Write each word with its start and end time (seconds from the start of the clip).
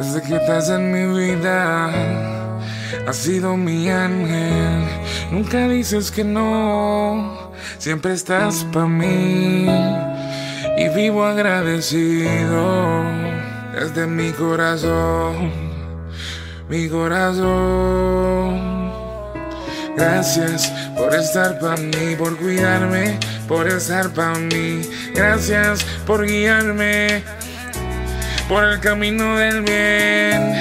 Desde 0.00 0.22
que 0.22 0.36
estás 0.36 0.70
en 0.70 0.92
mi 0.92 1.04
vida, 1.14 1.90
has 3.06 3.16
sido 3.16 3.54
mi 3.54 3.90
ángel. 3.90 4.82
Nunca 5.30 5.68
dices 5.68 6.10
que 6.10 6.24
no, 6.24 7.52
siempre 7.76 8.14
estás 8.14 8.64
para 8.72 8.86
mí. 8.86 9.66
Y 10.78 10.88
vivo 10.96 11.22
agradecido 11.26 13.04
desde 13.74 14.06
mi 14.06 14.30
corazón, 14.30 15.52
mi 16.70 16.88
corazón. 16.88 18.58
Gracias 19.98 20.72
por 20.96 21.14
estar 21.14 21.58
para 21.58 21.76
mí, 21.76 22.16
por 22.16 22.38
cuidarme, 22.38 23.18
por 23.46 23.68
estar 23.68 24.08
para 24.14 24.38
mí. 24.38 24.80
Gracias 25.14 25.84
por 26.06 26.24
guiarme 26.24 27.22
por 28.50 28.64
el 28.64 28.80
camino 28.80 29.36
del 29.36 29.62
bien, 29.62 30.54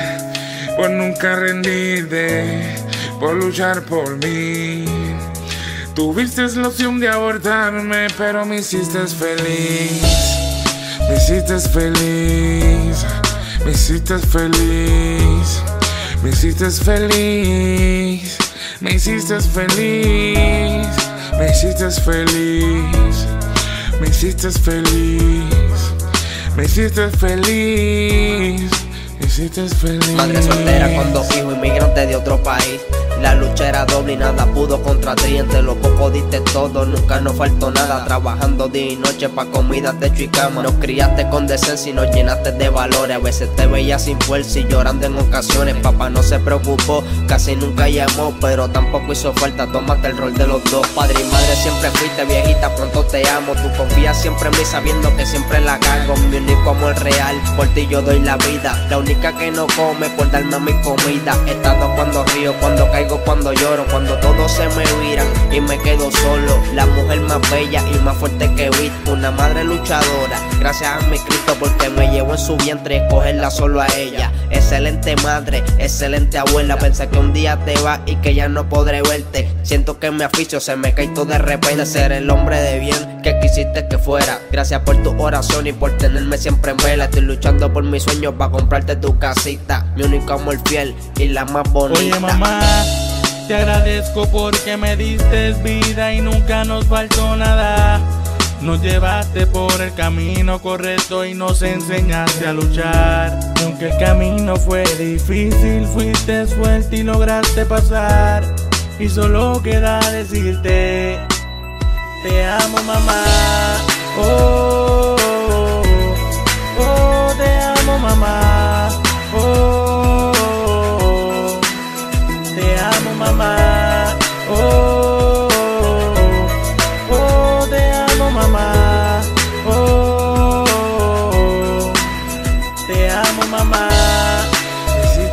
por 0.77 0.91
nunca 0.91 1.35
rendirte, 1.37 2.75
por 3.19 3.33
luchar 3.33 3.81
por 3.81 4.15
mí. 4.17 4.85
Tuviste 5.95 6.43
la 6.49 6.67
opción 6.67 6.99
de 6.99 7.09
abortarme, 7.09 8.05
pero 8.15 8.45
me 8.45 8.57
hiciste 8.57 8.99
feliz. 9.07 10.03
Me 11.09 11.15
hiciste 11.15 11.59
feliz, 11.59 13.05
me 13.65 13.71
hiciste 13.71 14.19
feliz, 14.19 15.63
me 16.21 16.29
hiciste 16.29 16.69
feliz, 16.69 18.37
me 18.81 18.93
hiciste 18.93 19.41
feliz, 19.41 20.87
me 21.39 21.47
hiciste 21.49 21.89
feliz, 21.91 22.07
me 22.09 22.09
hiciste 22.09 22.11
feliz. 22.11 23.25
Me 23.99 24.07
hiciste 24.07 24.49
feliz, 24.51 25.93
me 26.55 26.65
hiciste 26.65 27.09
feliz. 27.09 28.71
Madre 30.15 30.41
soltera 30.41 30.95
con 30.95 31.13
dos 31.13 31.27
hijos 31.37 31.55
inmigrantes 31.55 32.07
de 32.09 32.15
otro 32.15 32.41
país. 32.43 32.81
La 33.21 33.35
lucha 33.35 33.67
era 33.67 33.85
doble 33.85 34.13
y 34.13 34.17
nada 34.17 34.45
pudo 34.45 34.81
contra 34.81 35.15
ti. 35.15 35.37
Entre 35.37 35.61
los 35.61 35.75
pocos 35.77 36.13
diste 36.13 36.39
todo, 36.39 36.85
nunca 36.85 37.19
nos 37.19 37.35
faltó 37.35 37.69
nada. 37.71 38.05
Trabajando 38.05 38.67
día 38.67 38.93
y 38.93 38.95
noche 38.95 39.27
pa' 39.29 39.45
comida, 39.45 39.93
techo 39.93 40.23
y 40.23 40.27
cama. 40.29 40.63
Nos 40.63 40.73
criaste 40.73 41.27
con 41.29 41.45
decencia 41.45 41.91
y 41.91 41.93
nos 41.93 42.09
llenaste 42.15 42.53
de 42.53 42.69
valores. 42.69 43.17
A 43.17 43.19
veces 43.19 43.53
te 43.55 43.67
veía 43.67 43.99
sin 43.99 44.19
fuerza 44.21 44.59
y 44.59 44.67
llorando 44.67 45.05
en 45.05 45.17
ocasiones. 45.17 45.75
Papá 45.75 46.09
no 46.09 46.23
se 46.23 46.39
preocupó, 46.39 47.03
casi 47.27 47.55
nunca 47.55 47.89
llamó, 47.89 48.33
pero 48.39 48.69
tampoco 48.69 49.11
hizo 49.11 49.33
falta. 49.33 49.67
Tómate 49.67 50.07
el 50.07 50.17
rol 50.17 50.33
de 50.33 50.47
los 50.47 50.63
dos. 50.71 50.87
Padre 50.89 51.15
y 51.19 51.31
madre 51.31 51.55
siempre 51.55 51.91
fuiste 51.91 52.23
viejita, 52.25 52.73
pronto 52.75 53.03
te 53.03 53.27
amo. 53.29 53.53
Tú 53.53 53.69
confías 53.77 54.19
siempre 54.21 54.49
en 54.49 54.57
mí 54.57 54.65
sabiendo 54.65 55.15
que 55.17 55.25
siempre 55.25 55.59
la 55.59 55.77
cago. 55.79 56.15
Mi 56.29 56.37
único 56.37 56.69
amor 56.69 56.97
real, 57.03 57.35
por 57.57 57.67
ti 57.73 57.85
yo 57.89 58.01
doy 58.01 58.19
la 58.19 58.37
vida. 58.37 58.87
La 58.89 58.97
única 58.97 59.37
que 59.37 59.51
no 59.51 59.67
come 59.75 60.09
por 60.11 60.31
darme 60.31 60.59
mi 60.59 60.81
comida. 60.81 61.35
He 61.47 61.51
estado 61.51 61.93
cuando 61.95 62.23
río, 62.25 62.53
cuando 62.59 62.89
caigo 62.91 63.08
cuando 63.17 63.53
lloro, 63.53 63.85
cuando 63.89 64.15
todos 64.17 64.51
se 64.51 64.67
me 64.69 64.83
viran 65.01 65.27
y 65.51 65.61
me 65.61 65.77
quedo 65.79 66.11
solo. 66.11 66.61
La 66.73 66.85
mujer 66.85 67.19
más 67.21 67.39
bella 67.49 67.83
y 67.93 67.97
más 67.99 68.17
fuerte 68.17 68.53
que 68.55 68.65
he 68.65 68.69
visto, 68.69 69.13
una 69.13 69.31
madre 69.31 69.63
luchadora. 69.63 70.39
Gracias 70.59 70.89
a 70.91 71.07
mi 71.07 71.17
Cristo 71.17 71.55
porque 71.59 71.89
me 71.89 72.11
llevo 72.11 72.33
en 72.33 72.37
su 72.37 72.55
vientre 72.57 72.97
escogerla 72.97 73.49
solo 73.49 73.81
a 73.81 73.87
ella. 73.97 74.31
Excelente 74.51 75.15
madre, 75.23 75.63
excelente 75.77 76.37
abuela. 76.37 76.77
Pensé 76.77 77.07
que 77.07 77.17
un 77.17 77.33
día 77.33 77.57
te 77.65 77.79
va 77.81 78.01
y 78.05 78.15
que 78.17 78.33
ya 78.35 78.47
no 78.47 78.67
podré 78.69 79.01
verte. 79.01 79.49
Siento 79.63 79.99
que 79.99 80.11
mi 80.11 80.23
aficio 80.23 80.59
se 80.59 80.75
me 80.75 80.93
cae 80.93 81.07
todo 81.07 81.25
de 81.25 81.37
repente. 81.37 81.85
Ser 81.85 82.11
el 82.11 82.29
hombre 82.29 82.59
de 82.61 82.79
bien 82.79 83.21
que 83.23 83.39
quisiste 83.39 83.87
que 83.87 83.97
fuera. 83.97 84.39
Gracias 84.51 84.81
por 84.81 85.01
tu 85.01 85.19
oración 85.21 85.67
y 85.67 85.73
por 85.73 85.97
tenerme 85.97 86.37
siempre 86.37 86.71
en 86.71 86.77
vela. 86.77 87.05
Estoy 87.05 87.21
luchando 87.21 87.71
por 87.71 87.83
mis 87.83 88.03
sueños 88.03 88.33
para 88.37 88.51
comprarte 88.51 88.95
tu 88.95 89.17
casita. 89.17 89.85
Mi 89.95 90.03
único 90.03 90.33
amor 90.33 90.57
fiel 90.67 90.95
y 91.17 91.27
la 91.29 91.45
más 91.45 91.71
bonita. 91.71 91.99
Oye, 91.99 92.19
mamá. 92.19 92.98
Te 93.49 93.55
agradezco 93.55 94.27
porque 94.27 94.77
me 94.77 94.95
diste 94.95 95.53
vida 95.63 96.13
y 96.13 96.21
nunca 96.21 96.63
nos 96.65 96.85
faltó 96.85 97.35
nada. 97.35 97.99
Nos 98.61 98.79
llevaste 98.79 99.47
por 99.47 99.81
el 99.81 99.91
camino 99.95 100.61
correcto 100.61 101.25
y 101.25 101.33
nos 101.33 101.63
enseñaste 101.63 102.45
a 102.45 102.53
luchar. 102.53 103.39
Y 103.59 103.63
aunque 103.63 103.89
el 103.89 103.97
camino 103.97 104.55
fue 104.55 104.83
difícil, 104.99 105.83
fuiste 105.87 106.45
fuerte 106.45 106.97
y 106.97 107.01
lograste 107.01 107.65
pasar. 107.65 108.43
Y 108.99 109.09
solo 109.09 109.59
queda 109.63 109.99
decirte, 110.11 111.17
te 112.21 112.45
amo 112.45 112.77
mamá. 112.83 113.23
Oh, 114.19 115.15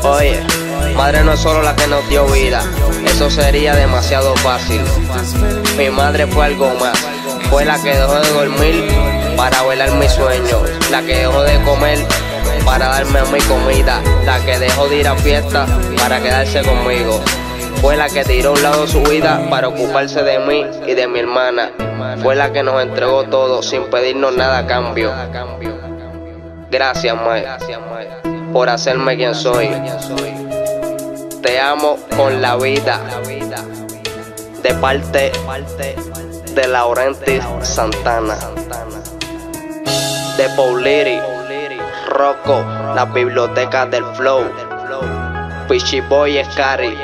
Oye, 0.02 0.40
madre 0.94 1.24
no 1.24 1.32
es 1.32 1.40
solo 1.40 1.62
la 1.62 1.74
que 1.74 1.86
nos 1.86 2.08
dio 2.08 2.26
vida, 2.26 2.62
eso 3.04 3.28
sería 3.30 3.74
demasiado 3.74 4.34
fácil. 4.36 4.80
Mi 5.76 5.90
madre 5.90 6.26
fue 6.26 6.46
algo 6.46 6.72
más, 6.80 6.98
fue 7.50 7.64
la 7.64 7.82
que 7.82 7.96
dejó 7.96 8.14
de 8.14 8.30
dormir 8.32 8.88
para 9.36 9.62
velar 9.62 9.90
mis 9.92 10.12
sueños, 10.12 10.62
la 10.90 11.02
que 11.02 11.16
dejó 11.16 11.42
de 11.42 11.60
comer 11.64 11.98
para 12.64 12.88
darme 12.88 13.20
mi 13.32 13.40
comida, 13.40 14.00
la 14.24 14.38
que 14.44 14.58
dejó 14.58 14.88
de 14.88 14.96
ir 14.96 15.08
a 15.08 15.16
fiesta 15.16 15.66
para 15.98 16.20
quedarse 16.20 16.62
conmigo. 16.62 17.20
Fue 17.80 17.96
la 17.96 18.08
que 18.08 18.24
tiró 18.24 18.50
a 18.50 18.52
un 18.54 18.62
lado 18.62 18.86
su 18.86 19.02
vida 19.02 19.40
para 19.50 19.68
ocuparse 19.68 20.22
de 20.22 20.38
mí 20.40 20.66
y 20.86 20.94
de 20.94 21.06
mi 21.06 21.20
hermana. 21.20 21.70
Fue 22.22 22.34
la 22.34 22.52
que 22.52 22.62
nos 22.62 22.82
entregó 22.82 23.24
todo 23.24 23.62
sin 23.62 23.84
pedirnos 23.90 24.36
nada 24.36 24.58
a 24.58 24.66
cambio. 24.66 25.12
Gracias, 26.70 27.14
Mae, 27.14 27.46
por 28.56 28.70
hacerme 28.70 29.18
quien 29.18 29.34
soy. 29.34 29.68
Te 31.42 31.60
amo 31.60 31.98
con 32.16 32.40
la 32.40 32.56
vida. 32.56 32.98
De 34.62 34.72
parte 34.80 35.30
de 36.54 36.66
Laurenti 36.66 37.38
Santana. 37.60 38.38
De 40.38 40.48
Pauliri. 40.56 41.20
Rocco. 42.08 42.64
La 42.94 43.04
biblioteca 43.04 43.84
del 43.84 44.06
flow. 44.14 44.44
Pichiboy 45.68 46.42
Scary. 46.50 46.96